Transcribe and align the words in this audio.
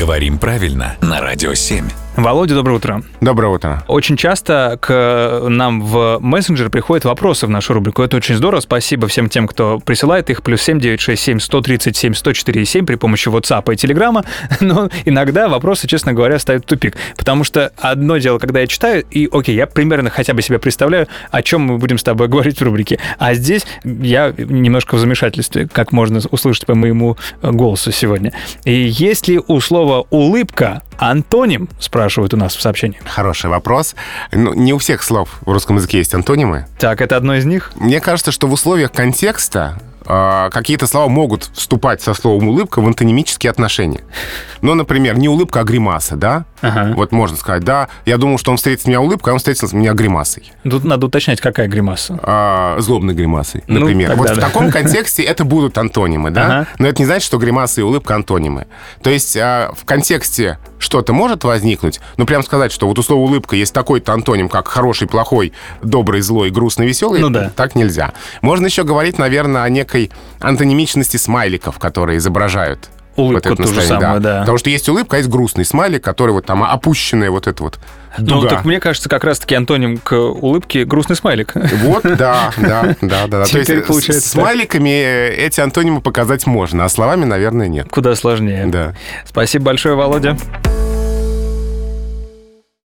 Говорим 0.00 0.38
правильно 0.38 0.96
на 1.02 1.20
Радио 1.20 1.52
7. 1.52 1.86
Володя, 2.20 2.54
доброе 2.54 2.74
утро. 2.74 3.02
Доброе 3.22 3.48
утро. 3.48 3.82
Очень 3.88 4.18
часто 4.18 4.76
к 4.78 5.46
нам 5.48 5.80
в 5.80 6.18
мессенджер 6.20 6.68
приходят 6.68 7.06
вопросы 7.06 7.46
в 7.46 7.50
нашу 7.50 7.72
рубрику. 7.72 8.02
Это 8.02 8.18
очень 8.18 8.34
здорово. 8.34 8.60
Спасибо 8.60 9.08
всем 9.08 9.30
тем, 9.30 9.48
кто 9.48 9.78
присылает 9.78 10.28
их. 10.28 10.42
Плюс 10.42 10.60
7967 10.60 11.40
137 11.40 12.12
104 12.12 12.64
7 12.66 12.84
при 12.84 12.96
помощи 12.96 13.28
WhatsApp 13.28 13.72
и 13.72 13.76
Телеграма. 13.76 14.24
Но 14.60 14.90
иногда 15.06 15.48
вопросы, 15.48 15.88
честно 15.88 16.12
говоря, 16.12 16.38
ставят 16.38 16.64
в 16.64 16.66
тупик. 16.66 16.94
Потому 17.16 17.42
что 17.42 17.72
одно 17.78 18.18
дело, 18.18 18.38
когда 18.38 18.60
я 18.60 18.66
читаю, 18.66 19.02
и 19.10 19.26
окей, 19.32 19.54
я 19.54 19.66
примерно 19.66 20.10
хотя 20.10 20.34
бы 20.34 20.42
себе 20.42 20.58
представляю, 20.58 21.08
о 21.30 21.42
чем 21.42 21.62
мы 21.62 21.78
будем 21.78 21.96
с 21.96 22.02
тобой 22.02 22.28
говорить 22.28 22.60
в 22.60 22.62
рубрике. 22.62 23.00
А 23.18 23.32
здесь 23.32 23.66
я 23.82 24.34
немножко 24.36 24.96
в 24.96 24.98
замешательстве, 24.98 25.68
как 25.72 25.92
можно 25.92 26.20
услышать 26.30 26.66
по 26.66 26.74
моему 26.74 27.16
голосу 27.40 27.92
сегодня. 27.92 28.34
И 28.66 28.72
есть 28.74 29.26
ли 29.26 29.40
у 29.46 29.58
слова 29.60 30.04
«улыбка» 30.10 30.82
антоним, 31.00 31.68
спрашивают 32.10 32.34
у 32.34 32.36
нас 32.36 32.56
в 32.56 32.60
сообщении? 32.60 32.98
Хороший 33.04 33.48
вопрос. 33.50 33.94
Ну, 34.32 34.52
не 34.52 34.72
у 34.72 34.78
всех 34.78 35.02
слов 35.04 35.28
в 35.42 35.50
русском 35.52 35.76
языке 35.76 35.98
есть 35.98 36.12
антонимы. 36.12 36.66
Так, 36.78 37.00
это 37.00 37.16
одно 37.16 37.36
из 37.36 37.44
них? 37.44 37.70
Мне 37.76 38.00
кажется, 38.00 38.32
что 38.32 38.48
в 38.48 38.52
условиях 38.52 38.90
контекста 38.90 39.78
э, 40.04 40.50
какие-то 40.52 40.88
слова 40.88 41.08
могут 41.08 41.44
вступать 41.54 42.02
со 42.02 42.12
словом 42.14 42.48
улыбка 42.48 42.80
в 42.80 42.86
антонимические 42.86 43.50
отношения. 43.50 44.00
Ну, 44.60 44.74
например, 44.74 45.16
не 45.16 45.28
улыбка, 45.28 45.60
а 45.60 45.62
гримаса, 45.64 46.16
да? 46.16 46.46
Ага. 46.62 46.94
Вот 46.96 47.12
можно 47.12 47.36
сказать, 47.36 47.62
да, 47.62 47.88
я 48.06 48.18
думал, 48.18 48.38
что 48.38 48.50
он 48.50 48.56
встретит 48.56 48.86
меня 48.88 49.00
улыбкой, 49.00 49.30
а 49.30 49.34
он 49.34 49.38
встретил 49.38 49.68
меня 49.72 49.92
гримасой. 49.94 50.52
Тут 50.64 50.84
надо 50.84 51.06
уточнять, 51.06 51.40
какая 51.40 51.68
гримаса. 51.68 52.18
А, 52.24 52.76
злобной 52.80 53.14
гримасой, 53.14 53.62
Ну, 53.68 53.80
например. 53.80 54.08
тогда 54.08 54.22
вот 54.22 54.30
в 54.32 54.34
да. 54.34 54.40
таком 54.48 54.70
контексте 54.72 55.22
это 55.22 55.44
будут 55.44 55.78
антонимы, 55.78 56.30
да? 56.32 56.44
Ага. 56.46 56.66
Но 56.78 56.88
это 56.88 57.00
не 57.00 57.06
значит, 57.06 57.24
что 57.24 57.38
гримаса 57.38 57.80
и 57.80 57.84
улыбка 57.84 58.16
антонимы. 58.16 58.66
То 59.02 59.10
есть 59.10 59.36
а, 59.36 59.72
в 59.78 59.84
контексте 59.84 60.58
что-то 60.80 61.12
может 61.12 61.44
возникнуть, 61.44 62.00
но 62.16 62.26
прям 62.26 62.42
сказать, 62.42 62.72
что 62.72 62.88
вот 62.88 62.98
у 62.98 63.02
слова 63.02 63.20
улыбка 63.20 63.54
есть 63.54 63.72
такой-то 63.72 64.12
антоним, 64.12 64.48
как 64.48 64.66
хороший, 64.66 65.06
плохой, 65.06 65.52
добрый, 65.82 66.20
злой, 66.22 66.50
грустный, 66.50 66.86
веселый, 66.88 67.20
Ну 67.20 67.30
да. 67.30 67.52
так 67.54 67.76
нельзя. 67.76 68.12
Можно 68.42 68.66
еще 68.66 68.82
говорить, 68.82 69.18
наверное, 69.18 69.62
о 69.62 69.68
некой 69.68 70.10
антонимичности 70.40 71.16
смайликов, 71.18 71.78
которые 71.78 72.18
изображают 72.18 72.88
Улыбку 73.16 73.48
вот 73.50 73.58
это 73.60 73.68
ту 73.68 73.74
же 73.74 73.82
самую, 73.82 74.20
да. 74.20 74.40
Потому 74.40 74.56
что 74.56 74.70
есть 74.70 74.88
улыбка, 74.88 75.16
а 75.16 75.18
есть 75.18 75.28
грустный 75.28 75.64
смайлик, 75.64 76.02
который 76.02 76.30
вот 76.30 76.46
там 76.46 76.62
опущенная 76.62 77.30
вот 77.30 77.48
эта 77.48 77.62
вот 77.62 77.78
Ну, 78.18 78.36
дуга. 78.40 78.48
так 78.48 78.64
мне 78.64 78.78
кажется, 78.80 79.08
как 79.08 79.24
раз-таки 79.24 79.56
антоним 79.56 79.98
к 79.98 80.14
улыбке 80.16 80.84
грустный 80.84 81.16
смайлик. 81.16 81.52
Вот, 81.54 82.02
да, 82.04 82.52
да, 82.56 82.94
да, 83.00 83.26
да. 83.26 83.26
да. 83.26 83.44
То 83.44 83.58
есть 83.58 83.86
получается 83.86 84.22
с 84.26 84.30
смайликами 84.32 85.28
эти 85.34 85.60
антонимы 85.60 86.00
показать 86.00 86.46
можно, 86.46 86.84
а 86.84 86.88
словами, 86.88 87.24
наверное, 87.24 87.66
нет. 87.68 87.88
Куда 87.90 88.14
сложнее. 88.14 88.64
Да. 88.66 88.94
Спасибо 89.26 89.66
большое, 89.66 89.96
Володя. 89.96 90.38